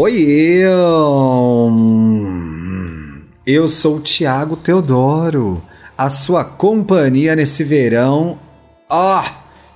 Oi, 0.00 0.14
eu. 0.62 1.74
Eu 3.44 3.66
sou 3.66 3.96
o 3.96 4.00
Tiago 4.00 4.54
Teodoro, 4.54 5.60
a 5.98 6.08
sua 6.08 6.44
companhia 6.44 7.34
nesse 7.34 7.64
verão. 7.64 8.38
Ó, 8.88 9.20
oh, 9.20 9.24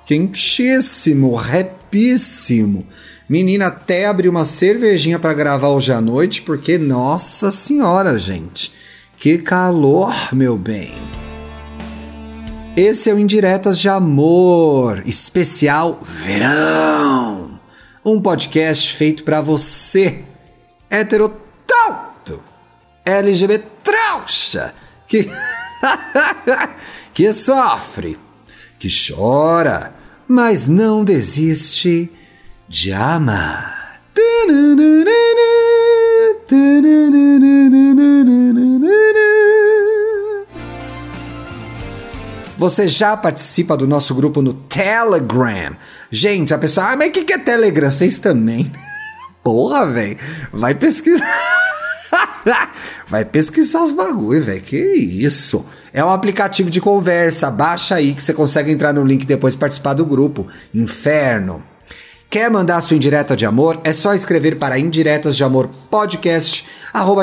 quentíssimo, 0.07 1.35
repíssimo. 1.35 2.87
Menina, 3.29 3.67
até 3.67 4.07
abri 4.07 4.29
uma 4.29 4.45
cervejinha 4.45 5.19
para 5.19 5.35
gravar 5.35 5.71
hoje 5.71 5.91
à 5.91 6.01
noite, 6.01 6.41
porque, 6.43 6.79
nossa 6.79 7.51
senhora, 7.51 8.17
gente, 8.17 8.73
que 9.17 9.39
calor, 9.39 10.15
meu 10.33 10.57
bem. 10.57 10.93
Esse 12.77 13.11
é 13.11 13.15
o 13.15 13.19
Indiretas 13.19 13.77
de 13.77 13.89
Amor, 13.89 15.03
especial 15.05 16.01
Verão. 16.05 17.42
Um 18.05 18.21
podcast 18.21 18.97
feito 18.97 19.23
para 19.23 19.41
você, 19.41 20.25
heterotalto, 20.91 22.43
LGBT 23.05 23.65
trouxa, 23.81 24.75
que, 25.07 25.31
que 27.15 27.33
sofre, 27.33 28.19
que 28.77 28.89
chora, 28.89 29.95
mas 30.27 30.67
não 30.67 31.05
desiste 31.05 32.11
de 32.69 32.93
amar. 32.93 34.01
Você 42.63 42.87
já 42.87 43.17
participa 43.17 43.77
do 43.77 43.89
nosso 43.89 44.15
grupo 44.15 44.41
no 44.41 44.53
Telegram? 44.53 45.77
Gente, 46.13 46.55
a 46.55 46.59
pessoa, 46.59 46.93
ah, 46.93 46.97
mas 46.97 47.09
o 47.09 47.11
que, 47.11 47.25
que 47.25 47.33
é 47.33 47.39
Telegram? 47.39 47.91
Vocês 47.91 48.21
também? 48.21 48.71
Porra, 49.43 49.85
velho, 49.85 50.17
vai 50.53 50.73
pesquisar. 50.73 51.27
vai 53.09 53.25
pesquisar 53.25 53.83
os 53.83 53.91
bagulho, 53.91 54.45
velho. 54.45 54.63
Que 54.63 54.79
isso? 54.79 55.67
É 55.93 56.05
um 56.05 56.11
aplicativo 56.11 56.71
de 56.71 56.81
conversa. 56.81 57.51
Baixa 57.51 57.97
aí 57.97 58.15
que 58.15 58.23
você 58.23 58.33
consegue 58.33 58.71
entrar 58.71 58.93
no 58.93 59.05
link 59.05 59.25
e 59.25 59.27
depois 59.27 59.57
participar 59.57 59.95
do 59.95 60.07
grupo. 60.07 60.47
Inferno. 60.73 61.65
Quer 62.33 62.51
mandar 62.51 62.81
sua 62.81 62.97
indireta 62.97 63.37
de 63.37 63.45
amor? 63.45 63.79
É 63.85 63.93
só 63.93 64.15
escrever 64.15 64.57
para 64.59 64.79
indiretas 64.79 65.37
de 65.37 65.45
amor 65.45 65.69
podcast 65.91 66.67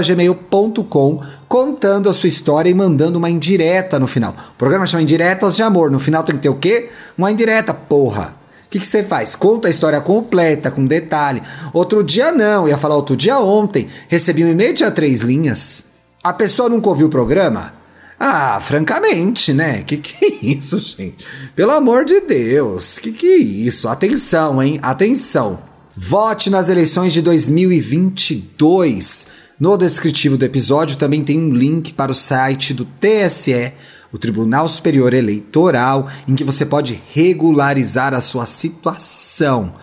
gmail.com 0.05 1.23
contando 1.47 2.07
a 2.07 2.13
sua 2.13 2.29
história 2.29 2.69
e 2.69 2.75
mandando 2.75 3.17
uma 3.17 3.27
indireta 3.27 3.97
no 3.97 4.05
final. 4.05 4.35
O 4.51 4.55
programa 4.55 4.85
chama 4.85 5.01
Indiretas 5.01 5.55
de 5.55 5.63
Amor. 5.63 5.89
No 5.89 5.97
final 5.99 6.23
tem 6.23 6.35
que 6.35 6.43
ter 6.43 6.49
o 6.49 6.57
quê? 6.57 6.91
Uma 7.17 7.31
indireta, 7.31 7.73
porra. 7.73 8.35
O 8.67 8.69
que, 8.69 8.77
que 8.77 8.85
você 8.85 9.01
faz? 9.01 9.35
Conta 9.35 9.67
a 9.67 9.71
história 9.71 9.99
completa, 9.99 10.69
com 10.69 10.85
detalhe. 10.85 11.41
Outro 11.73 12.03
dia 12.03 12.31
não, 12.31 12.67
ia 12.67 12.77
falar 12.77 12.95
outro 12.95 13.17
dia 13.17 13.39
ontem. 13.39 13.87
Recebi 14.07 14.45
um 14.45 14.51
e-mail, 14.51 14.75
tinha 14.75 14.91
três 14.91 15.21
linhas. 15.21 15.85
A 16.23 16.31
pessoa 16.33 16.69
nunca 16.69 16.87
ouviu 16.87 17.07
o 17.07 17.09
programa? 17.09 17.78
Ah, 18.19 18.59
francamente, 18.59 19.53
né? 19.53 19.81
Que 19.83 19.95
que 19.95 20.25
é 20.25 20.45
isso, 20.45 20.77
gente? 20.77 21.25
Pelo 21.55 21.71
amor 21.71 22.03
de 22.03 22.19
Deus, 22.19 22.99
que 22.99 23.13
que 23.13 23.25
é 23.25 23.37
isso? 23.37 23.87
Atenção, 23.87 24.61
hein? 24.61 24.77
Atenção. 24.81 25.59
Vote 25.95 26.49
nas 26.49 26.67
eleições 26.67 27.13
de 27.13 27.21
2022. 27.21 29.27
No 29.57 29.77
descritivo 29.77 30.37
do 30.37 30.43
episódio 30.43 30.97
também 30.97 31.23
tem 31.23 31.39
um 31.39 31.49
link 31.49 31.93
para 31.93 32.11
o 32.11 32.15
site 32.15 32.73
do 32.73 32.85
TSE, 32.85 33.71
o 34.11 34.17
Tribunal 34.17 34.67
Superior 34.67 35.13
Eleitoral, 35.13 36.09
em 36.27 36.35
que 36.35 36.43
você 36.43 36.65
pode 36.65 37.01
regularizar 37.13 38.13
a 38.13 38.19
sua 38.19 38.45
situação. 38.45 39.75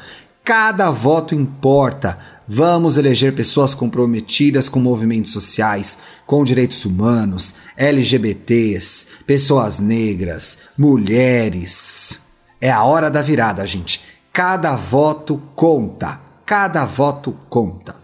Cada 0.45 0.91
voto 0.91 1.35
importa. 1.35 2.19
Vamos 2.49 2.97
eleger 2.97 3.35
pessoas 3.35 3.75
comprometidas 3.75 4.69
com 4.69 4.79
movimentos 4.79 5.33
sociais, 5.33 5.99
com 6.25 6.45
direitos 6.45 6.85
humanos, 6.85 7.55
LGBTs, 7.77 9.07
pessoas 9.27 9.81
negras, 9.81 10.59
mulheres. 10.79 12.21
É 12.61 12.71
a 12.71 12.85
hora 12.85 13.11
da 13.11 13.21
virada, 13.21 13.67
gente. 13.67 14.01
Cada 14.33 14.77
voto 14.77 15.43
conta. 15.57 16.21
Cada 16.45 16.85
voto 16.85 17.37
conta. 17.49 17.97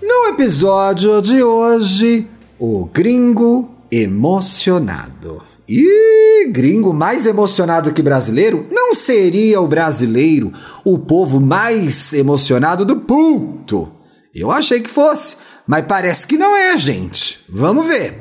No 0.00 0.28
episódio 0.28 1.20
de 1.20 1.42
hoje, 1.42 2.26
o 2.58 2.86
gringo 2.86 3.70
emocionado. 3.90 5.49
E 5.72 6.48
gringo 6.48 6.92
mais 6.92 7.26
emocionado 7.26 7.92
que 7.92 8.02
brasileiro? 8.02 8.66
Não 8.72 8.92
seria 8.92 9.60
o 9.60 9.68
brasileiro 9.68 10.52
o 10.84 10.98
povo 10.98 11.40
mais 11.40 12.12
emocionado 12.12 12.84
do 12.84 12.96
puto? 12.96 13.88
Eu 14.34 14.50
achei 14.50 14.80
que 14.80 14.90
fosse, 14.90 15.36
mas 15.64 15.84
parece 15.86 16.26
que 16.26 16.36
não 16.36 16.56
é, 16.56 16.76
gente. 16.76 17.44
Vamos 17.48 17.86
ver. 17.86 18.18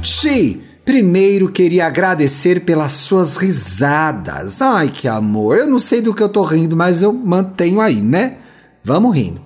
Ti, 0.00 0.62
primeiro 0.84 1.50
queria 1.50 1.88
agradecer 1.88 2.60
pelas 2.60 2.92
suas 2.92 3.36
risadas. 3.36 4.62
Ai, 4.62 4.90
que 4.90 5.08
amor. 5.08 5.58
Eu 5.58 5.66
não 5.66 5.80
sei 5.80 6.00
do 6.00 6.14
que 6.14 6.22
eu 6.22 6.28
tô 6.28 6.44
rindo, 6.44 6.76
mas 6.76 7.02
eu 7.02 7.12
mantenho 7.12 7.80
aí, 7.80 8.00
né? 8.00 8.36
Vamos 8.84 9.16
rindo. 9.16 9.44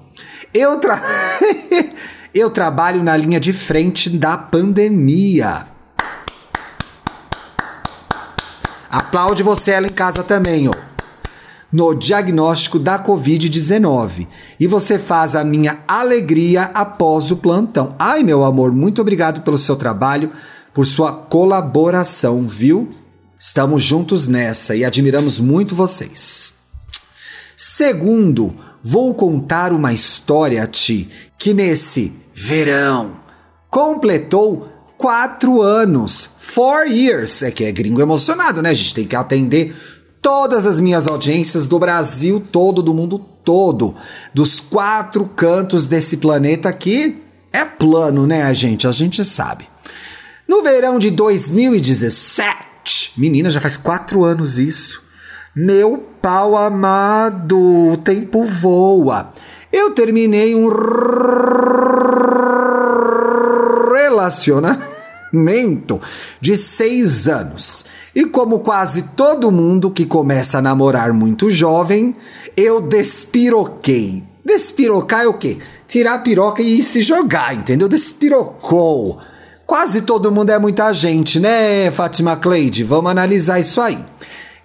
Eu 0.53 0.79
tra... 0.79 1.03
Eu 2.41 2.51
trabalho 2.51 3.03
na 3.03 3.17
linha 3.17 3.41
de 3.41 3.53
frente 3.53 4.09
da 4.09 4.39
pandemia. 4.39 5.67
Aplaude 8.89 9.43
você 9.43 9.73
ela 9.73 9.89
em 9.89 9.93
casa 9.93 10.23
também, 10.23 10.69
ó. 10.69 10.73
No 11.73 11.93
diagnóstico 11.97 12.79
da 12.79 12.97
Covid-19. 12.97 14.29
E 14.61 14.69
você 14.69 15.01
faz 15.01 15.35
a 15.35 15.43
minha 15.43 15.81
alegria 15.89 16.71
após 16.75 17.33
o 17.33 17.39
plantão. 17.39 17.97
Ai, 17.99 18.23
meu 18.23 18.45
amor, 18.45 18.71
muito 18.71 19.03
obrigado 19.03 19.41
pelo 19.41 19.59
seu 19.59 19.75
trabalho, 19.75 20.31
por 20.73 20.87
sua 20.87 21.11
colaboração, 21.11 22.47
viu? 22.47 22.89
Estamos 23.37 23.83
juntos 23.83 24.29
nessa 24.29 24.77
e 24.77 24.85
admiramos 24.85 25.41
muito 25.41 25.75
vocês. 25.75 26.55
Segundo, 27.57 28.55
vou 28.81 29.13
contar 29.13 29.73
uma 29.73 29.93
história 29.93 30.63
a 30.63 30.69
ti 30.69 31.11
que 31.37 31.53
nesse 31.53 32.28
verão 32.41 33.17
completou 33.69 34.69
quatro 34.97 35.61
anos. 35.61 36.31
Four 36.39 36.87
years. 36.87 37.43
É 37.43 37.51
que 37.51 37.65
é 37.65 37.73
gringo 37.73 38.01
emocionado, 38.01 38.63
né? 38.63 38.71
A 38.71 38.75
gente 38.75 38.95
tem 38.95 39.05
que 39.07 39.17
atender 39.17 39.75
todas 40.23 40.65
as 40.65 40.79
minhas 40.79 41.09
audiências 41.09 41.67
do 41.67 41.81
Brasil 41.81 42.41
todo, 42.41 42.81
do 42.81 42.95
mundo 42.95 43.19
todo, 43.19 43.95
dos 44.33 44.61
quatro 44.61 45.27
cantos 45.27 45.89
desse 45.89 46.19
planeta 46.19 46.69
aqui. 46.69 47.21
É 47.53 47.65
plano, 47.65 48.25
né, 48.27 48.45
a 48.45 48.53
gente? 48.53 48.87
A 48.87 48.93
gente 48.93 49.25
sabe. 49.25 49.69
No 50.47 50.63
verão 50.63 50.99
de 50.99 51.11
2017, 51.11 53.15
menina, 53.17 53.51
já 53.51 53.61
faz 53.61 53.77
quatro 53.77 54.23
anos 54.23 54.59
isso. 54.59 55.03
Meu 55.57 56.07
pau 56.23 56.57
amado, 56.57 57.59
o 57.59 57.97
tempo 57.97 58.45
voa. 58.45 59.33
Eu 59.73 59.91
terminei 59.91 60.55
um 60.55 60.69
relacionamento 64.29 66.01
de 66.41 66.57
seis 66.57 67.29
anos. 67.29 67.85
E 68.15 68.25
como 68.25 68.61
quase 68.61 69.03
todo 69.15 69.53
mundo 69.53 69.91
que 69.91 70.07
começa 70.07 70.59
a 70.59 70.63
namorar 70.63 71.13
muito 71.13 71.51
jovem, 71.51 72.17
eu 72.57 72.81
despiroquei. 72.81 74.25
Despirocar 74.45 75.23
é 75.23 75.27
o 75.27 75.35
quê? 75.35 75.59
Tirar 75.87 76.15
a 76.15 76.19
piroca 76.19 76.63
e 76.63 76.83
se 76.83 77.03
jogar, 77.03 77.55
entendeu? 77.55 77.89
Despirocou. 77.89 79.19
Quase 79.67 80.03
todo 80.03 80.33
mundo 80.33 80.51
é 80.51 80.59
muita 80.59 80.93
gente, 80.93 81.39
né, 81.39 81.91
Fátima 81.91 82.37
Cleide? 82.37 82.83
Vamos 82.83 83.11
analisar 83.11 83.61
isso 83.61 83.81
aí. 83.81 83.99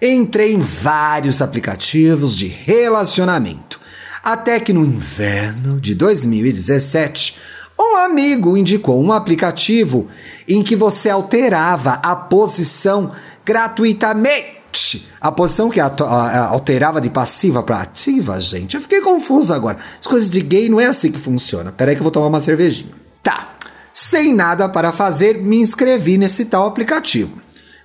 Entrei 0.00 0.54
em 0.54 0.60
vários 0.60 1.42
aplicativos 1.42 2.36
de 2.36 2.46
relacionamento. 2.46 3.78
Até 4.22 4.58
que 4.58 4.72
no 4.72 4.84
inverno 4.84 5.78
de 5.78 5.94
2017, 5.94 7.36
um 7.78 7.96
amigo 7.96 8.56
indicou 8.56 9.02
um 9.02 9.12
aplicativo 9.12 10.08
em 10.48 10.62
que 10.62 10.76
você 10.76 11.10
alterava 11.10 11.94
a 11.94 12.14
posição 12.14 13.12
gratuitamente. 13.44 15.08
A 15.20 15.30
posição 15.30 15.70
que 15.70 15.80
alterava 15.80 17.00
de 17.00 17.10
passiva 17.10 17.62
para 17.62 17.78
ativa, 17.78 18.40
gente. 18.40 18.74
Eu 18.74 18.80
fiquei 18.80 19.00
confuso 19.00 19.52
agora. 19.52 19.78
As 20.00 20.06
coisas 20.06 20.30
de 20.30 20.40
gay 20.40 20.68
não 20.68 20.80
é 20.80 20.86
assim 20.86 21.12
que 21.12 21.18
funciona. 21.18 21.72
Peraí 21.72 21.94
que 21.94 22.00
eu 22.00 22.04
vou 22.04 22.12
tomar 22.12 22.26
uma 22.26 22.40
cervejinha. 22.40 22.92
Tá. 23.22 23.48
Sem 23.92 24.34
nada 24.34 24.68
para 24.68 24.90
fazer, 24.90 25.38
me 25.40 25.56
inscrevi 25.56 26.18
nesse 26.18 26.46
tal 26.46 26.66
aplicativo. 26.66 27.38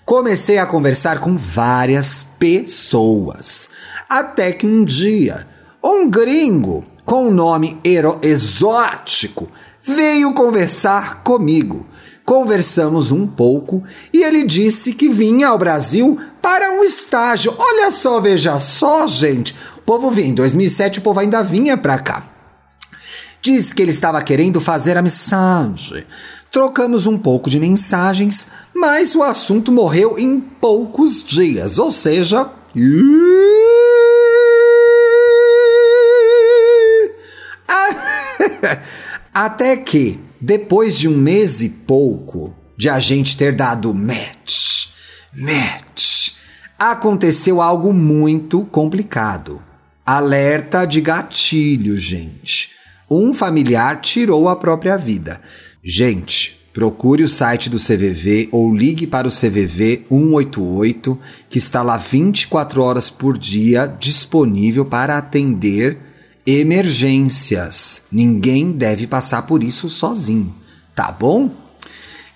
Comecei 0.04 0.58
a 0.58 0.66
conversar 0.66 1.20
com 1.20 1.38
várias 1.38 2.24
pessoas. 2.40 3.70
Até 4.10 4.52
que 4.52 4.66
um 4.66 4.84
dia, 4.84 5.48
um 5.84 6.10
gringo 6.10 6.84
com 7.06 7.28
um 7.28 7.32
nome 7.32 7.80
exótico 8.24 9.48
veio 9.90 10.34
conversar 10.34 11.24
comigo. 11.24 11.86
Conversamos 12.24 13.12
um 13.12 13.26
pouco 13.26 13.84
e 14.14 14.24
ele 14.24 14.44
disse 14.44 14.94
que 14.94 15.10
vinha 15.10 15.48
ao 15.48 15.58
Brasil 15.58 16.18
para 16.42 16.72
um 16.72 16.84
estágio. 16.84 17.54
Olha 17.58 17.90
só, 17.90 18.22
veja 18.22 18.60
só, 18.60 19.08
gente. 19.08 19.56
O 19.78 19.82
povo 19.82 20.12
vinha. 20.12 20.28
Em 20.28 20.34
2007 20.36 21.00
o 21.00 21.02
povo 21.02 21.20
ainda 21.20 21.42
vinha 21.42 21.76
pra 21.76 21.98
cá. 21.98 22.24
Diz 23.42 23.74
que 23.74 23.82
ele 23.82 23.92
estava 23.92 24.22
querendo 24.22 24.62
fazer 24.62 24.96
amizade. 24.96 26.06
Trocamos 26.52 27.08
um 27.08 27.18
pouco 27.18 27.50
de 27.50 27.60
mensagens, 27.60 28.48
mas 28.76 29.16
o 29.16 29.24
assunto 29.24 29.72
morreu 29.72 30.20
em 30.20 30.40
poucos 30.40 31.24
dias, 31.24 31.80
ou 31.80 31.92
seja. 31.92 32.48
Até 39.34 39.78
que, 39.78 40.20
depois 40.42 40.98
de 40.98 41.08
um 41.08 41.16
mês 41.16 41.62
e 41.62 41.70
pouco 41.70 42.56
de 42.78 42.90
a 42.90 43.00
gente 43.00 43.38
ter 43.38 43.54
dado 43.54 43.94
match, 43.94 44.88
match, 45.36 46.32
aconteceu 46.78 47.62
algo 47.62 47.94
muito 47.94 48.64
complicado. 48.66 49.64
Alerta 50.06 50.86
de 50.86 51.02
gatilho, 51.02 51.96
gente. 51.98 52.72
Um 53.12 53.34
familiar 53.34 54.02
tirou 54.02 54.50
a 54.50 54.56
própria 54.56 54.98
vida. 54.98 55.42
Gente, 55.84 56.60
procure 56.74 57.24
o 57.24 57.28
site 57.28 57.70
do 57.70 57.78
CVV 57.78 58.50
ou 58.52 58.74
ligue 58.74 59.06
para 59.06 59.28
o 59.28 59.32
CVV 59.32 60.06
188, 60.10 61.20
que 61.50 61.58
está 61.58 61.84
lá 61.84 61.98
24 61.98 62.82
horas 62.82 63.10
por 63.10 63.38
dia 63.38 63.86
disponível 63.86 64.86
para 64.86 65.18
atender 65.18 66.09
emergências. 66.58 68.04
Ninguém 68.12 68.72
deve 68.72 69.08
passar 69.08 69.44
por 69.44 69.64
isso 69.64 69.90
sozinho, 69.90 70.54
tá 70.96 71.12
bom? 71.12 71.52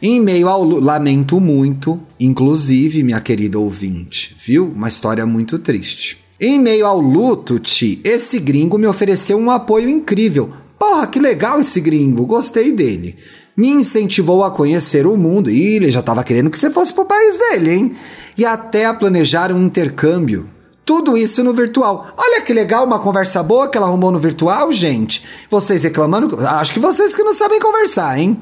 Em 0.01 0.19
meio 0.19 0.49
ao 0.49 0.63
lamento 0.63 1.39
muito, 1.39 1.99
inclusive, 2.19 3.03
minha 3.03 3.21
querida 3.21 3.57
ouvinte, 3.57 4.35
viu? 4.43 4.67
Uma 4.75 4.89
história 4.89 5.25
muito 5.25 5.57
triste. 5.57 6.21
Em 6.39 6.59
meio 6.59 6.85
ao 6.85 6.99
luto, 6.99 7.57
Ti, 7.57 8.01
esse 8.03 8.37
gringo 8.39 8.77
me 8.77 8.85
ofereceu 8.85 9.37
um 9.37 9.49
apoio 9.49 9.87
incrível. 9.87 10.51
Porra, 10.77 11.07
que 11.07 11.19
legal 11.19 11.61
esse 11.61 11.79
gringo, 11.79 12.25
gostei 12.25 12.73
dele. 12.73 13.15
Me 13.55 13.69
incentivou 13.69 14.43
a 14.43 14.51
conhecer 14.51 15.05
o 15.05 15.15
mundo 15.15 15.49
e 15.49 15.75
ele 15.75 15.89
já 15.89 16.01
estava 16.01 16.23
querendo 16.23 16.49
que 16.49 16.59
você 16.59 16.69
fosse 16.69 16.93
pro 16.93 17.05
país 17.05 17.37
dele, 17.37 17.71
hein? 17.71 17.91
E 18.37 18.43
até 18.43 18.85
a 18.85 18.93
planejar 18.93 19.53
um 19.53 19.65
intercâmbio. 19.65 20.49
Tudo 20.85 21.17
isso 21.17 21.43
no 21.43 21.53
virtual. 21.53 22.07
Olha 22.17 22.41
que 22.41 22.53
legal, 22.53 22.85
uma 22.85 22.99
conversa 22.99 23.41
boa 23.41 23.69
que 23.69 23.77
ela 23.77 23.87
arrumou 23.87 24.11
no 24.11 24.19
virtual, 24.19 24.71
gente. 24.71 25.23
Vocês 25.49 25.83
reclamando? 25.83 26.37
Acho 26.45 26.73
que 26.73 26.79
vocês 26.79 27.15
que 27.15 27.23
não 27.23 27.33
sabem 27.33 27.59
conversar, 27.59 28.19
hein? 28.19 28.39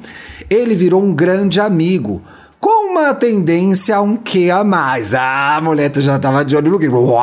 Ele 0.49 0.73
virou 0.73 1.03
um 1.03 1.13
grande 1.13 1.59
amigo 1.59 2.21
com 2.59 2.91
uma 2.91 3.13
tendência 3.13 3.95
a 3.95 4.01
um 4.01 4.17
que 4.17 4.49
a 4.49 4.63
mais. 4.63 5.13
Ah, 5.13 5.59
mulher 5.61 5.91
já 5.97 6.17
tava 6.17 6.43
de 6.43 6.55
olho 6.55 6.71
no 6.71 6.79
gringo. 6.79 7.15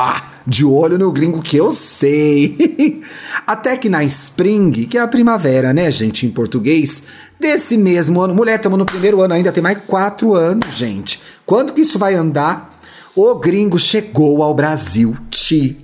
De 0.47 0.65
olho 0.65 0.97
no 0.97 1.11
gringo 1.11 1.43
que 1.43 1.57
eu 1.57 1.73
sei. 1.73 3.03
Até 3.45 3.77
que 3.77 3.89
na 3.89 4.05
Spring, 4.05 4.71
que 4.71 4.99
é 4.99 5.01
a 5.01 5.09
primavera, 5.09 5.73
né, 5.73 5.91
gente, 5.91 6.27
em 6.27 6.31
português, 6.31 7.03
desse 7.41 7.77
mesmo 7.77 8.21
ano. 8.21 8.35
Mulher, 8.35 8.57
estamos 8.57 8.79
no 8.79 8.87
primeiro 8.87 9.21
ano 9.21 9.35
ainda, 9.35 9.53
tem 9.53 9.63
mais 9.63 9.79
quatro 9.87 10.35
anos, 10.35 10.75
gente. 10.75 11.21
Quanto 11.45 11.73
que 11.73 11.81
isso 11.81 11.99
vai 11.99 12.15
andar? 12.15 12.78
O 13.21 13.35
gringo 13.35 13.81
chegou 13.81 14.45
ao 14.45 14.55
Brasil, 14.55 15.17
Ti. 15.29 15.77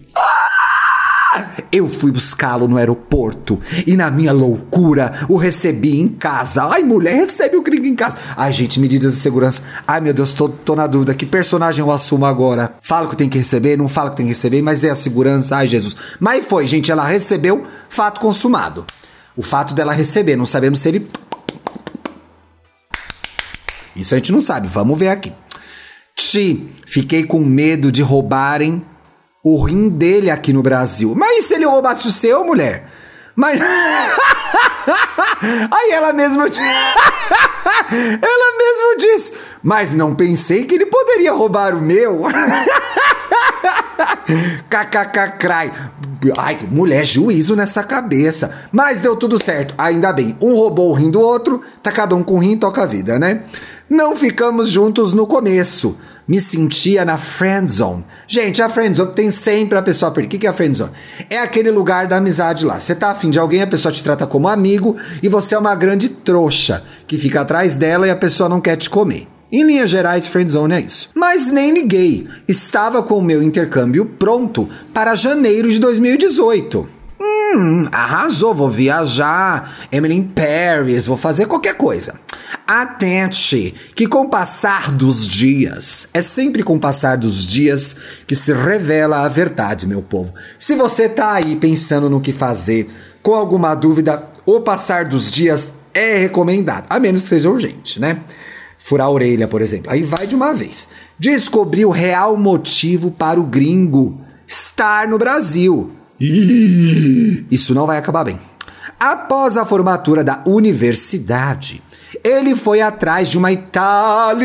Eu 1.73 1.89
fui 1.89 2.13
buscá-lo 2.13 2.69
no 2.69 2.77
aeroporto 2.77 3.61
e, 3.85 3.97
na 3.97 4.09
minha 4.09 4.33
loucura, 4.33 5.27
o 5.29 5.37
recebi 5.37 5.99
em 5.99 6.07
casa. 6.07 6.65
Ai, 6.67 6.85
mulher, 6.85 7.17
recebe 7.17 7.57
o 7.57 7.63
gringo 7.63 7.87
em 7.87 7.97
casa. 7.97 8.17
Ai, 8.37 8.53
gente, 8.53 8.79
medidas 8.79 9.15
de 9.15 9.21
segurança. 9.21 9.65
Ai, 9.85 10.01
meu 10.01 10.15
Deus, 10.15 10.33
tô, 10.33 10.49
tô 10.49 10.77
na 10.77 10.87
dúvida. 10.87 11.13
Que 11.13 11.27
personagem 11.27 11.85
eu 11.85 11.91
assumo 11.91 12.25
agora? 12.25 12.77
Falo 12.81 13.09
que 13.09 13.17
tem 13.17 13.29
que 13.29 13.39
receber, 13.39 13.77
não 13.77 13.89
falo 13.89 14.11
que 14.11 14.19
tem 14.19 14.27
que 14.27 14.33
receber, 14.33 14.63
mas 14.63 14.85
é 14.85 14.91
a 14.91 14.95
segurança. 14.95 15.57
Ai, 15.57 15.67
Jesus. 15.67 15.97
Mas 16.21 16.47
foi, 16.47 16.69
gente, 16.69 16.93
ela 16.93 17.05
recebeu, 17.05 17.67
fato 17.89 18.21
consumado. 18.21 18.87
O 19.37 19.43
fato 19.43 19.75
dela 19.75 19.93
receber, 19.93 20.37
não 20.37 20.47
sabemos 20.47 20.79
se 20.79 20.89
ele. 20.89 21.11
Isso 23.97 24.15
a 24.15 24.19
gente 24.19 24.31
não 24.31 24.41
sabe, 24.41 24.69
vamos 24.69 24.97
ver 24.97 25.09
aqui. 25.09 25.33
Ti, 26.15 26.69
fiquei 26.87 27.25
com 27.25 27.41
medo 27.41 27.91
de 27.91 28.03
roubarem 28.03 28.85
o 29.43 29.63
rim 29.63 29.89
dele 29.89 30.31
aqui 30.31 30.53
no 30.53 30.63
Brasil. 30.63 31.15
Mas 31.15 31.45
se 31.45 31.55
ele 31.55 31.67
roubasse 31.67 32.07
o 32.09 32.13
seu, 32.13 32.45
mulher? 32.45 32.89
Mas. 33.37 33.61
Aí 35.71 35.91
ela 35.91 36.13
mesma. 36.13 36.47
ela 38.23 38.59
mesma 38.59 38.97
disse. 38.99 39.33
Mas 39.63 39.95
não 39.95 40.15
pensei 40.15 40.65
que 40.65 40.75
ele 40.75 40.87
poderia 40.87 41.33
roubar 41.33 41.75
o 41.75 41.83
meu. 41.83 42.23
KKK 44.69 45.39
crai. 45.39 45.73
Ai, 46.37 46.59
mulher, 46.71 47.05
juízo 47.05 47.55
nessa 47.55 47.83
cabeça. 47.83 48.51
Mas 48.73 49.01
deu 49.01 49.17
tudo 49.17 49.43
certo, 49.43 49.75
ainda 49.77 50.13
bem. 50.13 50.37
Um 50.41 50.55
roubou 50.55 50.91
o 50.91 50.95
rim 50.95 51.11
do 51.11 51.21
outro, 51.21 51.61
tá 51.83 51.93
cada 51.93 52.15
um 52.15 52.23
com 52.23 52.35
o 52.35 52.39
rim, 52.39 52.57
toca 52.57 52.83
a 52.83 52.87
vida, 52.87 53.19
né? 53.19 53.43
Não 53.89 54.17
ficamos 54.17 54.71
juntos 54.71 55.13
no 55.13 55.27
começo. 55.27 55.97
Me 56.27 56.41
sentia 56.41 57.05
na 57.05 57.19
friend 57.19 57.71
zone. 57.71 58.05
Gente, 58.27 58.63
a 58.63 58.69
friend 58.71 58.97
zone 58.97 59.13
tem 59.13 59.31
sempre 59.31 59.77
a 59.77 59.83
pessoa 59.83 60.11
perder. 60.11 60.37
O 60.37 60.41
que 60.41 60.47
é 60.47 60.51
a 60.51 60.55
friend 60.55 60.75
zone? 60.75 60.93
É 61.29 61.39
aquele 61.39 61.71
lugar 61.71 62.07
da 62.07 62.17
amizade 62.17 62.65
lá. 62.65 62.81
Você 62.81 62.95
tá 62.95 63.11
afim 63.11 63.29
de 63.29 63.39
alguém, 63.39 63.61
a 63.61 63.67
pessoa 63.67 63.93
te 63.93 64.03
trata 64.03 64.27
como 64.27 64.49
amigo 64.49 64.97
e 65.23 65.29
você 65.29 65.55
é 65.55 65.59
uma 65.59 65.75
grande 65.75 66.09
trouxa 66.09 66.83
que 67.07 67.19
fica 67.19 67.43
atrás 67.43 67.77
dela 67.77 68.07
e 68.07 68.11
a 68.11 68.17
pessoa 68.17 68.49
não 68.49 68.61
quer 68.61 68.77
te 68.77 68.89
comer. 68.89 69.34
Em 69.53 69.63
linhas 69.65 69.91
gerais, 69.91 70.27
friendzone 70.27 70.75
é 70.75 70.81
isso. 70.81 71.11
Mas 71.15 71.51
nem 71.51 71.73
liguei. 71.73 72.27
Estava 72.49 73.03
com 73.03 73.19
o 73.19 73.23
meu 73.23 73.43
intercâmbio 73.43 74.05
pronto 74.05 74.69
para 74.93 75.15
janeiro 75.15 75.71
de 75.71 75.79
2018. 75.79 76.89
Hum, 77.21 77.87
arrasou, 77.93 78.53
vou 78.53 78.69
viajar, 78.69 79.73
Emily 79.93 80.17
in 80.17 80.25
Paris, 80.25 81.07
vou 81.07 81.17
fazer 81.17 81.47
qualquer 81.47 81.75
coisa. 81.75 82.15
Atente, 82.67 83.75
que 83.95 84.07
com 84.07 84.23
o 84.23 84.29
passar 84.29 84.91
dos 84.91 85.27
dias, 85.27 86.09
é 86.13 86.21
sempre 86.21 86.63
com 86.63 86.77
o 86.77 86.81
passar 86.81 87.17
dos 87.17 87.47
dias 87.47 87.97
que 88.27 88.35
se 88.35 88.53
revela 88.53 89.21
a 89.21 89.29
verdade, 89.29 89.87
meu 89.87 90.03
povo. 90.03 90.35
Se 90.59 90.75
você 90.75 91.09
tá 91.09 91.33
aí 91.33 91.57
pensando 91.57 92.11
no 92.11 92.21
que 92.21 92.33
fazer, 92.33 92.89
com 93.23 93.35
alguma 93.35 93.75
dúvida, 93.75 94.29
o 94.45 94.61
passar 94.61 95.05
dos 95.05 95.31
dias 95.31 95.75
é 95.95 96.17
recomendado, 96.19 96.87
a 96.91 96.99
menos 96.99 97.23
que 97.23 97.29
seja 97.29 97.49
urgente, 97.49 98.01
né? 98.01 98.21
Furar 98.85 99.07
a 99.07 99.11
orelha, 99.11 99.49
por 99.49 99.63
exemplo. 99.63 99.91
Aí 99.91 100.03
vai 100.03 100.27
de 100.27 100.35
uma 100.35 100.53
vez. 100.53 100.89
Descobri 101.19 101.87
o 101.87 101.91
real 101.91 102.37
motivo 102.37 103.11
para 103.11 103.41
o 103.41 103.45
gringo 103.45 104.21
estar 104.47 105.09
no 105.09 105.17
Brasil. 105.17 105.91
Isso 107.51 107.73
não 107.75 107.87
vai 107.87 107.97
acabar 107.97 108.25
bem. 108.25 108.39
Após 109.01 109.57
a 109.57 109.65
formatura 109.65 110.23
da 110.23 110.45
universidade, 110.47 111.83
ele 112.23 112.55
foi 112.55 112.83
atrás 112.83 113.29
de 113.29 113.39
uma 113.39 113.51
italiana. 113.51 114.45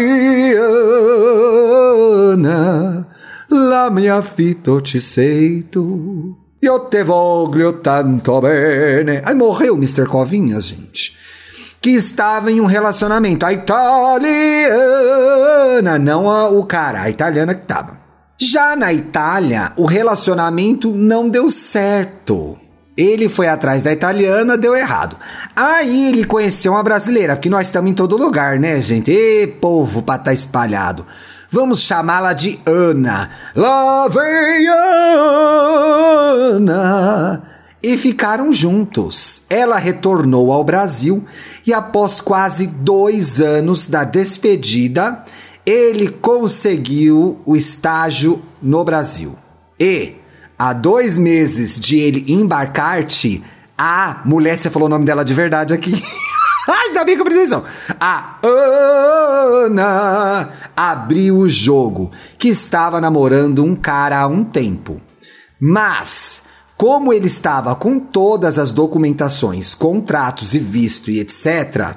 La 3.50 3.90
mia 3.90 4.22
fito 4.22 4.80
ci 4.86 5.02
sei 5.02 5.64
tu. 5.64 6.38
Io 6.62 6.80
te 6.88 7.04
voglio 7.04 7.82
tanto 7.82 8.40
bene. 8.40 9.22
Aí 9.22 9.36
morreu 9.36 9.76
Mr. 9.76 10.06
Covinhas, 10.06 10.68
gente. 10.68 11.18
Que 11.82 11.92
estava 11.92 12.52
em 12.52 12.60
um 12.60 12.66
relacionamento. 12.66 13.46
A 13.46 13.54
italiana, 13.54 14.70
não 16.00 16.30
a, 16.30 16.50
o 16.50 16.66
cara, 16.66 17.02
a 17.02 17.10
italiana 17.10 17.56
que 17.56 17.62
estava. 17.62 17.98
Já 18.38 18.76
na 18.76 18.94
Itália, 18.94 19.74
o 19.76 19.86
relacionamento 19.86 20.94
não 20.94 21.28
deu 21.28 21.50
certo. 21.50 22.58
Ele 22.98 23.30
foi 23.30 23.48
atrás 23.48 23.84
da 23.84 23.94
italiana, 23.94 24.58
deu 24.58 24.76
errado. 24.76 25.18
Aí 25.56 26.10
ele 26.10 26.26
conheceu 26.26 26.74
uma 26.74 26.84
brasileira, 26.84 27.38
que 27.38 27.50
nós 27.50 27.68
estamos 27.68 27.92
em 27.92 27.94
todo 27.94 28.18
lugar, 28.18 28.60
né, 28.60 28.82
gente? 28.82 29.10
Ê, 29.12 29.48
povo 29.48 30.02
pra 30.02 30.18
tá 30.18 30.34
espalhado. 30.34 31.06
Vamos 31.52 31.82
chamá-la 31.82 32.34
de 32.34 32.60
Ana. 32.66 33.30
Lá 33.56 34.08
vem 34.08 34.68
Ana. 36.58 37.42
E 37.82 37.98
ficaram 37.98 38.52
juntos. 38.52 39.44
Ela 39.50 39.78
retornou 39.78 40.52
ao 40.52 40.64
Brasil 40.64 41.24
e, 41.66 41.74
após 41.74 42.20
quase 42.20 42.68
dois 42.68 43.40
anos 43.40 43.88
da 43.88 44.04
despedida, 44.04 45.24
ele 45.66 46.10
conseguiu 46.10 47.40
o 47.46 47.56
estágio 47.56 48.42
no 48.62 48.84
Brasil. 48.84 49.38
E 49.80 50.16
há 50.58 50.74
dois 50.74 51.18
meses 51.18 51.80
de 51.80 51.98
ele 51.98 52.34
embarcar-te, 52.34 53.42
a 53.78 54.22
mulher, 54.26 54.58
você 54.58 54.70
falou 54.70 54.88
o 54.88 54.90
nome 54.90 55.06
dela 55.06 55.24
de 55.24 55.34
verdade 55.34 55.74
aqui. 55.74 55.94
Ainda 56.68 57.06
bem 57.06 57.16
que 57.16 57.22
eu 57.22 57.26
preciso. 57.26 57.64
A 58.00 58.38
Ana 58.44 60.50
abriu 60.76 61.38
o 61.38 61.50
jogo, 61.50 62.12
que 62.38 62.50
estava 62.50 63.00
namorando 63.00 63.64
um 63.64 63.76
cara 63.76 64.20
há 64.20 64.28
um 64.28 64.44
tempo. 64.44 65.02
Mas, 65.60 66.44
como 66.80 67.12
ele 67.12 67.28
estava 67.28 67.76
com 67.76 68.00
todas 68.00 68.58
as 68.58 68.72
documentações, 68.72 69.74
contratos 69.74 70.54
e 70.54 70.60
visto 70.60 71.12
e 71.12 71.20
etc., 71.20 71.94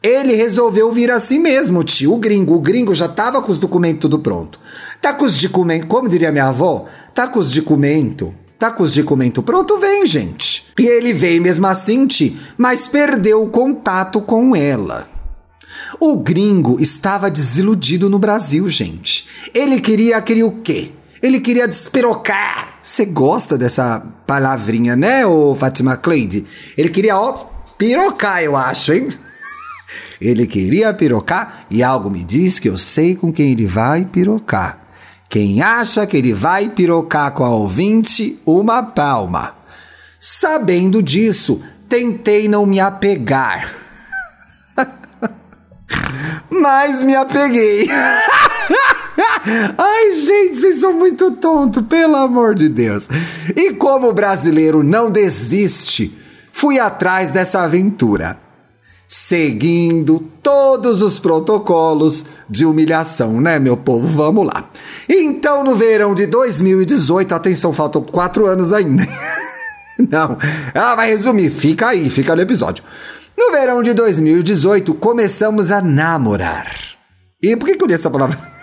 ele 0.00 0.36
resolveu 0.36 0.92
vir 0.92 1.10
assim 1.10 1.40
mesmo, 1.40 1.82
tio. 1.82 2.12
O 2.12 2.18
gringo, 2.18 2.54
o 2.54 2.60
gringo 2.60 2.94
já 2.94 3.08
tava 3.08 3.42
com 3.42 3.50
os 3.50 3.58
documentos 3.58 4.02
tudo 4.02 4.20
pronto. 4.20 4.60
Tá 5.02 5.12
com 5.12 5.24
os 5.24 5.42
documentos, 5.42 5.88
como 5.88 6.08
diria 6.08 6.30
minha 6.30 6.46
avó, 6.46 6.84
tá 7.12 7.26
com 7.26 7.40
os 7.40 7.52
documentos, 7.52 8.28
Tá 8.56 8.70
com 8.70 8.84
os 8.84 8.94
documentos 8.94 9.42
pronto, 9.42 9.78
vem, 9.78 10.06
gente. 10.06 10.72
E 10.78 10.86
ele 10.86 11.12
veio 11.12 11.42
mesmo 11.42 11.66
assim, 11.66 12.06
Ti, 12.06 12.38
mas 12.56 12.86
perdeu 12.86 13.42
o 13.42 13.48
contato 13.48 14.20
com 14.20 14.54
ela. 14.54 15.08
O 15.98 16.18
gringo 16.18 16.80
estava 16.80 17.28
desiludido 17.28 18.08
no 18.08 18.20
Brasil, 18.20 18.68
gente. 18.68 19.26
Ele 19.52 19.80
queria, 19.80 20.22
queria 20.22 20.46
o 20.46 20.62
quê? 20.62 20.92
Ele 21.20 21.40
queria 21.40 21.66
despirocar. 21.66 22.73
Você 22.84 23.06
gosta 23.06 23.56
dessa 23.56 23.98
palavrinha, 24.26 24.94
né, 24.94 25.24
ô 25.24 25.54
Fatima 25.54 25.96
Cleide? 25.96 26.44
Ele 26.76 26.90
queria, 26.90 27.16
ó, 27.16 27.32
pirocar, 27.78 28.42
eu 28.42 28.54
acho, 28.54 28.92
hein? 28.92 29.08
Ele 30.20 30.46
queria 30.46 30.92
pirocar 30.92 31.64
e 31.70 31.82
algo 31.82 32.10
me 32.10 32.22
diz 32.22 32.58
que 32.58 32.68
eu 32.68 32.76
sei 32.76 33.16
com 33.16 33.32
quem 33.32 33.52
ele 33.52 33.66
vai 33.66 34.04
pirocar. 34.04 34.78
Quem 35.28 35.62
acha 35.62 36.06
que 36.06 36.16
ele 36.16 36.32
vai 36.32 36.68
pirocar 36.68 37.32
com 37.32 37.44
a 37.44 37.48
ouvinte, 37.50 38.40
uma 38.46 38.82
palma. 38.82 39.54
Sabendo 40.20 41.02
disso, 41.02 41.62
tentei 41.88 42.48
não 42.48 42.64
me 42.64 42.80
apegar. 42.80 43.72
Mas 46.48 47.02
me 47.02 47.16
apeguei. 47.16 47.88
Ai, 49.78 50.12
gente, 50.14 50.56
vocês 50.56 50.80
são 50.80 50.92
muito 50.92 51.30
tontos, 51.32 51.82
pelo 51.86 52.16
amor 52.16 52.54
de 52.54 52.68
Deus. 52.68 53.08
E 53.54 53.72
como 53.74 54.08
o 54.08 54.12
brasileiro 54.12 54.82
não 54.82 55.10
desiste, 55.10 56.16
fui 56.52 56.78
atrás 56.78 57.32
dessa 57.32 57.62
aventura 57.62 58.44
seguindo 59.06 60.18
todos 60.42 61.00
os 61.00 61.20
protocolos 61.20 62.24
de 62.48 62.66
humilhação, 62.66 63.40
né, 63.40 63.60
meu 63.60 63.76
povo? 63.76 64.08
Vamos 64.08 64.46
lá. 64.46 64.68
Então, 65.08 65.62
no 65.62 65.76
verão 65.76 66.14
de 66.14 66.26
2018, 66.26 67.32
atenção, 67.32 67.72
faltam 67.72 68.02
quatro 68.02 68.46
anos 68.46 68.72
ainda. 68.72 69.06
Não, 70.10 70.36
ela 70.74 70.96
vai 70.96 71.10
resumir, 71.10 71.50
fica 71.50 71.88
aí, 71.88 72.10
fica 72.10 72.34
no 72.34 72.42
episódio. 72.42 72.82
No 73.38 73.52
verão 73.52 73.82
de 73.82 73.92
2018, 73.94 74.94
começamos 74.94 75.70
a 75.70 75.80
namorar. 75.80 76.74
E 77.40 77.56
por 77.56 77.66
que 77.66 77.80
eu 77.80 77.86
li 77.86 77.94
essa 77.94 78.10
palavra? 78.10 78.53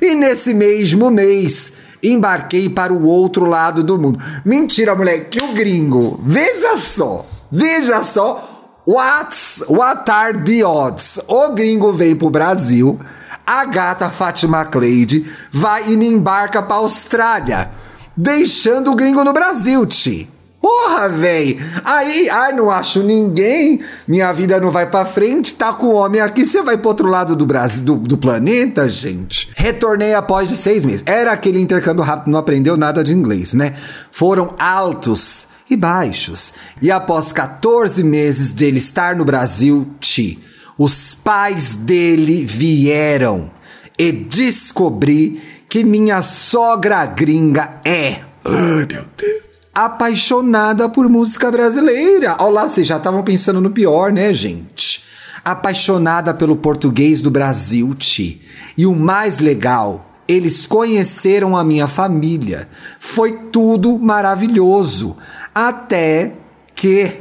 E 0.00 0.14
nesse 0.14 0.54
mesmo 0.54 1.10
mês, 1.10 1.72
embarquei 2.02 2.68
para 2.68 2.92
o 2.92 3.04
outro 3.06 3.44
lado 3.44 3.82
do 3.82 3.98
mundo. 3.98 4.20
Mentira, 4.44 4.94
moleque, 4.94 5.42
o 5.42 5.52
gringo. 5.54 6.20
Veja 6.24 6.76
só, 6.76 7.26
veja 7.50 8.02
só 8.02 8.56
What's, 8.88 9.62
what 9.68 10.10
are 10.10 10.32
the 10.32 10.64
odds? 10.64 11.20
O 11.28 11.50
gringo 11.50 11.92
vem 11.92 12.16
pro 12.16 12.30
Brasil, 12.30 12.98
a 13.46 13.66
gata 13.66 14.08
Fátima 14.08 14.64
Cleide 14.64 15.30
vai 15.52 15.92
e 15.92 15.96
me 15.96 16.06
embarca 16.06 16.62
pra 16.62 16.76
Austrália, 16.76 17.70
deixando 18.16 18.90
o 18.90 18.94
gringo 18.94 19.22
no 19.22 19.34
Brasil, 19.34 19.84
ti. 19.84 20.30
Porra, 20.68 21.08
véi! 21.08 21.58
Aí, 21.82 22.28
ai, 22.28 22.52
não 22.52 22.70
acho 22.70 23.02
ninguém, 23.02 23.80
minha 24.06 24.30
vida 24.32 24.60
não 24.60 24.70
vai 24.70 24.86
pra 24.86 25.06
frente, 25.06 25.54
tá 25.54 25.72
com 25.72 25.86
o 25.86 25.94
homem 25.94 26.20
aqui, 26.20 26.44
você 26.44 26.60
vai 26.60 26.76
pro 26.76 26.88
outro 26.88 27.08
lado 27.08 27.34
do 27.34 27.46
Brasil, 27.46 27.82
do, 27.82 27.96
do 27.96 28.18
planeta, 28.18 28.86
gente? 28.86 29.50
Retornei 29.56 30.12
após 30.12 30.50
de 30.50 30.56
seis 30.58 30.84
meses. 30.84 31.02
Era 31.06 31.32
aquele 31.32 31.58
intercâmbio 31.58 32.04
rápido, 32.04 32.30
não 32.30 32.38
aprendeu 32.38 32.76
nada 32.76 33.02
de 33.02 33.14
inglês, 33.14 33.54
né? 33.54 33.76
Foram 34.12 34.54
altos 34.58 35.46
e 35.70 35.74
baixos. 35.74 36.52
E 36.82 36.90
após 36.90 37.32
14 37.32 38.04
meses 38.04 38.52
de 38.52 38.66
ele 38.66 38.76
estar 38.76 39.16
no 39.16 39.24
Brasil, 39.24 39.88
Ti, 39.98 40.38
os 40.76 41.14
pais 41.14 41.76
dele 41.76 42.44
vieram 42.44 43.50
e 43.98 44.12
descobri 44.12 45.40
que 45.66 45.82
minha 45.82 46.20
sogra 46.20 47.06
gringa 47.06 47.80
é. 47.86 48.20
Ai, 48.44 48.86
meu 48.92 49.04
Deus. 49.16 49.47
Apaixonada 49.78 50.88
por 50.88 51.08
música 51.08 51.52
brasileira. 51.52 52.34
Olha 52.40 52.50
lá, 52.50 52.68
vocês 52.68 52.84
já 52.84 52.96
estavam 52.96 53.22
pensando 53.22 53.60
no 53.60 53.70
pior, 53.70 54.10
né, 54.10 54.34
gente? 54.34 55.04
Apaixonada 55.44 56.34
pelo 56.34 56.56
português 56.56 57.22
do 57.22 57.30
Brasil, 57.30 57.94
Ti. 57.94 58.42
E 58.76 58.84
o 58.86 58.96
mais 58.96 59.38
legal, 59.38 60.04
eles 60.26 60.66
conheceram 60.66 61.56
a 61.56 61.62
minha 61.62 61.86
família. 61.86 62.68
Foi 62.98 63.30
tudo 63.52 63.96
maravilhoso. 64.00 65.16
Até 65.54 66.32
que, 66.74 67.12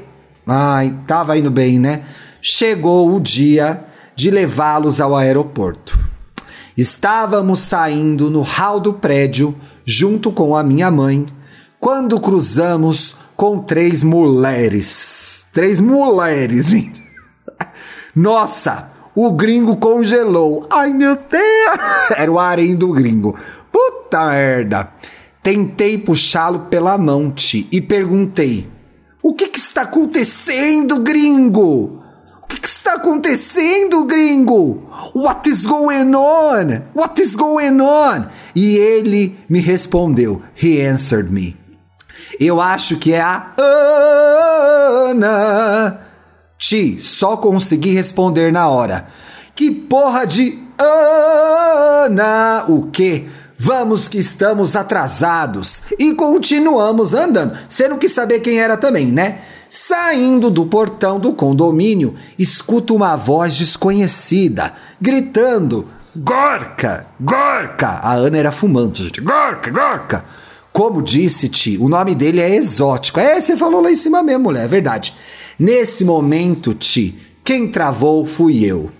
ai, 0.47 0.95
tava 1.05 1.37
indo 1.37 1.51
bem, 1.51 1.77
né? 1.77 2.05
Chegou 2.41 3.15
o 3.15 3.19
dia 3.19 3.85
de 4.15 4.31
levá-los 4.31 4.99
ao 4.99 5.15
aeroporto. 5.15 5.99
Estávamos 6.75 7.59
saindo 7.59 8.31
no 8.31 8.41
hall 8.41 8.79
do 8.79 8.93
prédio 8.93 9.55
junto 9.85 10.31
com 10.31 10.55
a 10.55 10.63
minha 10.63 10.89
mãe 10.89 11.23
quando 11.79 12.19
cruzamos 12.19 13.15
com 13.35 13.59
três 13.59 14.03
mulheres. 14.03 15.45
Três 15.53 15.79
mulheres, 15.79 16.67
gente. 16.69 17.01
Nossa, 18.15 18.91
o 19.15 19.31
gringo 19.31 19.77
congelou. 19.77 20.67
Ai, 20.69 20.91
meu 20.93 21.15
Deus! 21.15 21.77
Era 22.17 22.31
o 22.31 22.39
harém 22.39 22.75
do 22.75 22.91
gringo. 22.91 23.37
Puta 23.71 24.27
merda. 24.27 24.91
Tentei 25.41 25.97
puxá-lo 25.97 26.61
pela 26.69 26.97
mão, 26.97 27.31
Ti, 27.31 27.67
e 27.71 27.79
perguntei: 27.79 28.67
O 29.21 29.33
que, 29.33 29.47
que 29.47 29.59
está 29.59 29.83
acontecendo, 29.83 30.99
gringo? 30.99 32.03
O 32.41 32.47
que, 32.47 32.59
que 32.59 32.67
está 32.67 32.93
acontecendo, 32.93 34.03
gringo? 34.03 34.89
What 35.13 35.49
is 35.49 35.65
going 35.65 36.13
on? 36.15 36.81
What 36.95 37.21
is 37.21 37.35
going 37.35 37.81
on? 37.81 38.27
E 38.55 38.77
ele 38.77 39.37
me 39.49 39.59
respondeu. 39.59 40.41
He 40.61 40.81
answered 40.81 41.31
me. 41.31 41.66
Eu 42.39 42.61
acho 42.61 42.97
que 42.97 43.13
é 43.13 43.21
a 43.21 43.53
Ana. 45.09 46.01
Ti, 46.57 46.99
só 46.99 47.37
consegui 47.37 47.93
responder 47.93 48.51
na 48.51 48.67
hora. 48.67 49.07
Que 49.55 49.71
porra 49.71 50.25
de 50.25 50.59
Ana? 50.77 52.65
O 52.67 52.87
quê? 52.87 53.27
Vamos 53.57 54.07
que 54.07 54.19
estamos 54.19 54.75
atrasados. 54.75 55.81
E 55.97 56.13
continuamos 56.13 57.15
andando. 57.15 57.57
Você 57.67 57.87
não 57.87 57.97
quis 57.97 58.11
saber 58.11 58.39
quem 58.39 58.59
era 58.59 58.77
também, 58.77 59.07
né? 59.07 59.39
Saindo 59.69 60.49
do 60.49 60.65
portão 60.65 61.19
do 61.19 61.33
condomínio, 61.33 62.15
escuto 62.37 62.95
uma 62.95 63.15
voz 63.15 63.57
desconhecida, 63.57 64.73
gritando: 65.01 65.87
Gorka! 66.15 67.07
Gorka! 67.19 67.87
A 68.01 68.13
Ana 68.13 68.37
era 68.37 68.51
fumante, 68.51 69.03
gente. 69.03 69.21
Gorka! 69.21 69.71
Gorka! 69.71 70.25
Como 70.77 71.01
disse-te, 71.01 71.75
o 71.79 71.89
nome 71.89 72.13
dele 72.13 72.39
é 72.39 72.55
exótico. 72.55 73.19
É, 73.19 73.41
você 73.41 73.57
falou 73.57 73.81
lá 73.81 73.89
em 73.89 73.95
cima 73.95 74.21
mesmo, 74.21 74.43
mulher, 74.43 74.65
é 74.65 74.67
verdade. 74.67 75.11
Nesse 75.57 76.05
momento, 76.05 76.75
Ti, 76.75 77.17
quem 77.43 77.67
travou 77.67 78.23
fui 78.27 78.63
eu. 78.63 78.91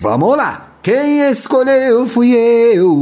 Vamos 0.00 0.36
lá! 0.36 0.78
Quem 0.82 1.20
escolheu 1.30 2.08
fui 2.08 2.34
eu 2.34 2.92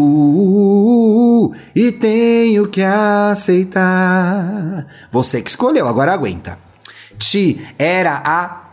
e 1.74 1.90
tenho 1.92 2.68
que 2.68 2.82
aceitar. 2.82 4.86
Você 5.10 5.40
que 5.40 5.48
escolheu, 5.48 5.88
agora 5.88 6.12
aguenta. 6.12 6.58
Ti 7.16 7.66
era 7.78 8.20
a 8.22 8.68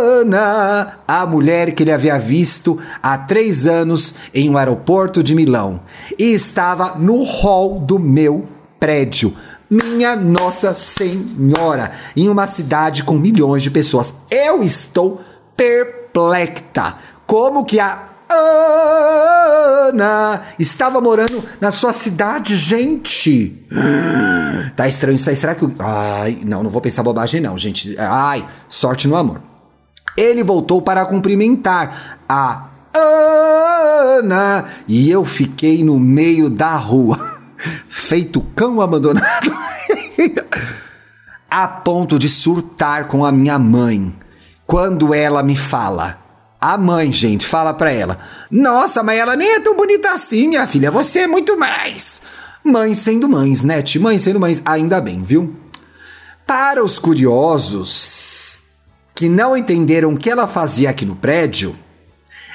Ana, 0.00 1.00
a 1.06 1.26
mulher 1.26 1.72
que 1.72 1.82
ele 1.82 1.92
havia 1.92 2.18
visto 2.18 2.78
há 3.02 3.18
três 3.18 3.66
anos 3.66 4.14
em 4.34 4.48
um 4.48 4.56
aeroporto 4.56 5.22
de 5.22 5.34
Milão 5.34 5.80
e 6.18 6.32
estava 6.32 6.96
no 6.98 7.22
hall 7.22 7.78
do 7.78 7.98
meu 7.98 8.46
prédio. 8.78 9.36
Minha 9.68 10.16
Nossa 10.16 10.74
Senhora, 10.74 11.92
em 12.16 12.28
uma 12.28 12.46
cidade 12.46 13.04
com 13.04 13.14
milhões 13.14 13.62
de 13.62 13.70
pessoas. 13.70 14.14
Eu 14.30 14.62
estou 14.62 15.20
perplexa 15.56 16.96
como 17.26 17.64
que 17.64 17.78
a 17.78 18.08
Ana 18.32 20.42
estava 20.58 21.00
morando 21.00 21.42
na 21.60 21.70
sua 21.70 21.92
cidade, 21.92 22.56
gente. 22.56 23.64
Tá 24.74 24.88
estranho 24.88 25.16
isso 25.16 25.30
aí. 25.30 25.36
Será 25.36 25.54
que. 25.54 25.66
Ai, 25.78 26.40
não, 26.44 26.62
não 26.62 26.70
vou 26.70 26.80
pensar 26.80 27.02
bobagem, 27.02 27.40
não, 27.40 27.58
gente. 27.58 27.94
Ai, 27.98 28.46
sorte 28.68 29.06
no 29.06 29.16
amor. 29.16 29.49
Ele 30.16 30.42
voltou 30.42 30.82
para 30.82 31.04
cumprimentar 31.04 32.18
a 32.28 32.66
Ana 32.94 34.66
e 34.86 35.10
eu 35.10 35.24
fiquei 35.24 35.84
no 35.84 35.98
meio 35.98 36.50
da 36.50 36.76
rua, 36.76 37.38
feito 37.88 38.40
cão 38.54 38.80
abandonado, 38.80 39.52
a 41.48 41.68
ponto 41.68 42.18
de 42.18 42.28
surtar 42.28 43.06
com 43.06 43.24
a 43.24 43.30
minha 43.30 43.58
mãe 43.58 44.14
quando 44.66 45.14
ela 45.14 45.42
me 45.42 45.56
fala. 45.56 46.18
A 46.60 46.76
mãe, 46.76 47.10
gente, 47.10 47.46
fala 47.46 47.72
pra 47.72 47.90
ela: 47.90 48.18
Nossa, 48.50 49.02
mas 49.02 49.18
ela 49.18 49.34
nem 49.34 49.54
é 49.54 49.60
tão 49.60 49.74
bonita 49.74 50.10
assim, 50.10 50.46
minha 50.46 50.66
filha. 50.66 50.90
Você 50.90 51.20
é 51.20 51.26
muito 51.26 51.58
mais. 51.58 52.20
Mães 52.62 52.98
sendo 52.98 53.28
mães, 53.28 53.64
né? 53.64 53.82
Mãe 53.98 54.18
sendo 54.18 54.38
mães, 54.38 54.60
ainda 54.66 55.00
bem, 55.00 55.22
viu? 55.22 55.56
Para 56.46 56.84
os 56.84 56.98
curiosos 56.98 58.59
que 59.20 59.28
não 59.28 59.54
entenderam 59.54 60.14
o 60.14 60.16
que 60.16 60.30
ela 60.30 60.48
fazia 60.48 60.88
aqui 60.88 61.04
no 61.04 61.14
prédio, 61.14 61.76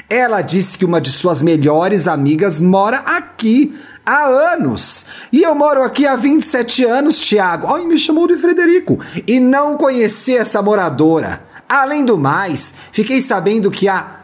ela 0.10 0.42
disse 0.42 0.76
que 0.76 0.84
uma 0.84 1.00
de 1.00 1.12
suas 1.12 1.40
melhores 1.40 2.08
amigas 2.08 2.60
mora 2.60 2.98
aqui. 3.06 3.78
há 4.04 4.26
anos. 4.26 5.06
E 5.32 5.44
eu 5.44 5.54
moro 5.54 5.84
aqui 5.84 6.08
há 6.08 6.16
27 6.16 6.84
anos, 6.84 7.20
Thiago. 7.20 7.68
Ai, 7.72 7.86
me 7.86 8.00
chamou 8.00 8.28
de 8.28 8.36
Frederico. 8.36 9.00
E 9.28 9.40
não 9.40 9.78
conheci 9.78 10.36
essa 10.36 10.60
moradora. 10.60 11.44
Além 11.70 12.04
do 12.04 12.18
mais, 12.18 12.74
fiquei 12.92 13.22
sabendo 13.22 13.70
que 13.70 13.88
a 13.88 14.22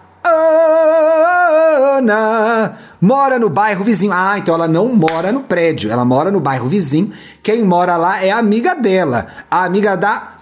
Ana 1.96 2.76
mora 3.00 3.38
no 3.38 3.52
bairro 3.52 3.84
vizinho. 3.84 4.14
Ah, 4.14 4.40
então 4.40 4.56
ela 4.56 4.68
não 4.68 4.88
mora 4.88 5.32
no 5.32 5.42
prédio, 5.42 5.92
ela 5.92 6.04
mora 6.04 6.32
no 6.32 6.40
bairro 6.40 6.68
vizinho. 6.68 7.12
Quem 7.44 7.64
mora 7.64 7.98
lá 7.98 8.24
é 8.24 8.32
a 8.32 8.40
amiga 8.40 8.74
dela, 8.74 9.28
a 9.50 9.64
amiga 9.64 9.96
da 9.96 10.41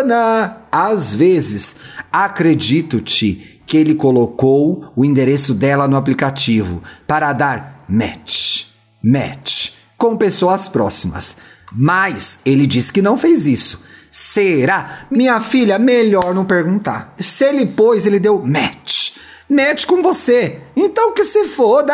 Ana. 0.00 0.58
Às 0.70 1.14
vezes, 1.14 1.76
acredito-te 2.12 3.60
que 3.66 3.76
ele 3.76 3.94
colocou 3.94 4.92
o 4.96 5.04
endereço 5.04 5.54
dela 5.54 5.86
no 5.86 5.96
aplicativo 5.96 6.82
para 7.06 7.32
dar 7.32 7.84
match, 7.88 8.66
match 9.02 9.72
com 9.96 10.16
pessoas 10.16 10.68
próximas. 10.68 11.36
Mas 11.72 12.38
ele 12.46 12.66
disse 12.66 12.92
que 12.92 13.02
não 13.02 13.18
fez 13.18 13.46
isso. 13.46 13.82
Será? 14.10 15.06
Minha 15.10 15.40
filha, 15.40 15.78
melhor 15.78 16.34
não 16.34 16.44
perguntar. 16.44 17.14
Se 17.18 17.44
ele 17.44 17.66
pôs, 17.66 18.06
ele 18.06 18.18
deu 18.18 18.40
match. 18.40 19.16
Match 19.50 19.84
com 19.84 20.02
você. 20.02 20.60
Então 20.76 21.12
que 21.12 21.24
se 21.24 21.44
foda, 21.44 21.92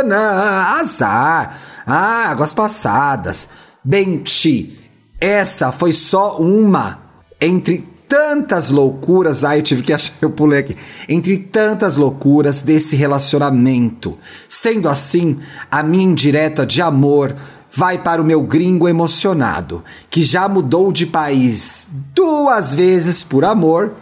Ana. 0.00 0.80
Azar. 0.80 1.58
Ah, 1.86 2.30
águas 2.30 2.52
passadas. 2.52 3.48
Benti, 3.82 4.75
essa 5.20 5.72
foi 5.72 5.92
só 5.92 6.38
uma 6.38 7.00
entre 7.40 7.86
tantas 8.08 8.70
loucuras. 8.70 9.44
Ai, 9.44 9.58
eu 9.58 9.62
tive 9.62 9.82
que 9.82 9.92
achar, 9.92 10.12
eu 10.20 10.30
pulei 10.30 10.60
aqui. 10.60 10.76
Entre 11.08 11.36
tantas 11.38 11.96
loucuras 11.96 12.60
desse 12.60 12.96
relacionamento. 12.96 14.18
Sendo 14.48 14.88
assim, 14.88 15.38
a 15.70 15.82
minha 15.82 16.04
indireta 16.04 16.64
de 16.64 16.80
amor 16.80 17.34
vai 17.70 17.98
para 17.98 18.22
o 18.22 18.24
meu 18.24 18.40
gringo 18.42 18.88
emocionado, 18.88 19.84
que 20.08 20.22
já 20.22 20.48
mudou 20.48 20.90
de 20.90 21.04
país 21.04 21.88
duas 22.14 22.74
vezes 22.74 23.22
por 23.22 23.44
amor 23.44 23.92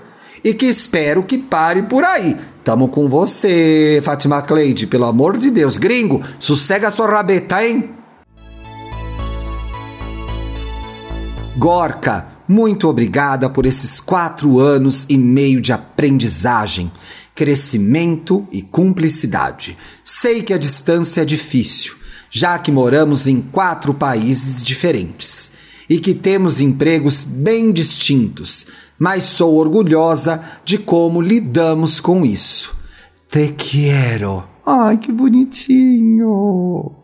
e 0.44 0.54
que 0.54 0.66
espero 0.66 1.24
que 1.24 1.38
pare 1.38 1.82
por 1.82 2.04
aí. 2.04 2.36
Tamo 2.62 2.88
com 2.88 3.08
você, 3.08 4.00
Fátima 4.04 4.40
Cleide, 4.42 4.86
pelo 4.86 5.04
amor 5.04 5.36
de 5.36 5.50
Deus. 5.50 5.76
Gringo, 5.76 6.22
sossega 6.38 6.90
sua 6.90 7.06
rabeta, 7.06 7.64
hein? 7.64 7.90
Gorka, 11.56 12.26
muito 12.46 12.88
obrigada 12.88 13.48
por 13.48 13.66
esses 13.66 14.00
quatro 14.00 14.58
anos 14.58 15.06
e 15.08 15.16
meio 15.16 15.60
de 15.60 15.72
aprendizagem, 15.72 16.90
crescimento 17.34 18.46
e 18.52 18.62
cumplicidade. 18.62 19.76
Sei 20.02 20.42
que 20.42 20.52
a 20.52 20.58
distância 20.58 21.22
é 21.22 21.24
difícil 21.24 22.04
já 22.34 22.58
que 22.58 22.72
moramos 22.72 23.28
em 23.28 23.40
quatro 23.40 23.94
países 23.94 24.64
diferentes 24.64 25.52
e 25.88 25.98
que 25.98 26.12
temos 26.12 26.60
empregos 26.60 27.22
bem 27.22 27.70
distintos, 27.70 28.66
mas 28.98 29.22
sou 29.22 29.54
orgulhosa 29.54 30.42
de 30.64 30.76
como 30.76 31.22
lidamos 31.22 32.00
com 32.00 32.26
isso. 32.26 32.74
Te 33.28 33.54
quero. 33.56 34.42
Ai, 34.66 34.98
que 34.98 35.12
bonitinho. 35.12 37.03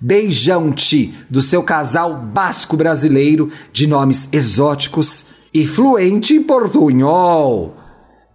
Beijão, 0.00 0.72
Ti, 0.72 1.14
do 1.28 1.42
seu 1.42 1.62
casal 1.62 2.14
basco-brasileiro 2.14 3.50
de 3.72 3.86
nomes 3.86 4.28
exóticos 4.32 5.26
e 5.52 5.66
fluente 5.66 6.34
em 6.34 6.42
portunhol. 6.42 7.76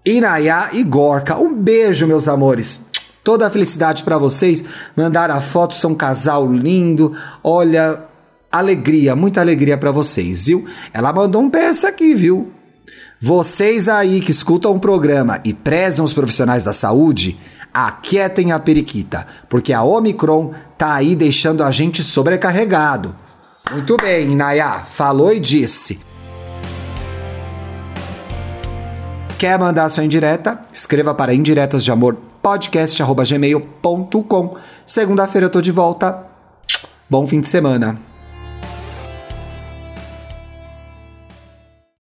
Inayá 0.06 0.70
e 0.74 0.84
Gorka. 0.84 1.38
Um 1.38 1.54
beijo, 1.54 2.06
meus 2.06 2.28
amores. 2.28 2.82
Toda 3.24 3.48
a 3.48 3.50
felicidade 3.50 4.04
para 4.04 4.20
vocês. 4.20 4.64
Mandaram 4.96 5.36
a 5.36 5.42
foto, 5.42 5.74
são 5.74 5.92
um 5.92 5.96
casal 5.96 6.52
lindo. 6.52 7.18
Olha, 7.44 8.04
alegria, 8.52 9.16
muita 9.16 9.42
alegria 9.42 9.78
para 9.78 9.92
vocês, 9.92 10.46
viu? 10.46 10.66
Ela 10.94 11.12
mandou 11.12 11.42
um 11.42 11.50
peça 11.50 11.88
aqui, 11.88 12.14
viu? 12.14 12.52
Vocês 13.20 13.90
aí 13.90 14.22
que 14.22 14.30
escutam 14.30 14.76
o 14.76 14.80
programa 14.80 15.40
e 15.44 15.54
prezam 15.54 16.06
os 16.06 16.14
profissionais 16.14 16.62
da 16.62 16.74
saúde, 16.74 17.40
aquietem 17.76 18.54
a 18.54 18.60
periquita, 18.60 19.28
porque 19.50 19.74
a 19.74 19.84
Omicron 19.84 20.54
tá 20.78 20.94
aí 20.94 21.14
deixando 21.14 21.62
a 21.62 21.72
gente 21.72 22.02
sobrecarregado. 22.02 23.14
Muito 23.70 23.98
bem, 23.98 24.34
Nayá, 24.34 24.86
falou 24.88 25.34
e 25.34 25.40
disse. 25.40 26.00
Quer 29.38 29.60
mandar 29.60 29.90
sua 29.90 30.06
indireta? 30.06 30.62
Escreva 30.72 31.14
para 31.14 31.34
indiretas 31.34 31.84
de 31.84 31.92
amor 31.92 32.16
podcast.gmail.com. 32.42 34.56
Segunda-feira 34.86 35.48
eu 35.48 35.52
tô 35.52 35.60
de 35.60 35.72
volta. 35.72 36.26
Bom 37.10 37.28
fim 37.28 37.42
de 37.42 37.50
semana. 37.50 38.15